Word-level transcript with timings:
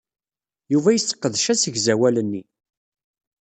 Yuba 0.73 0.89
yesseqdec 0.95 1.43
asegzawal-nni. 1.53 2.41